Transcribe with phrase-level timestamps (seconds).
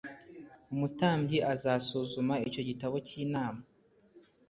[0.73, 3.61] Umutambyi azasuzuma icyo gitambo cy’intama.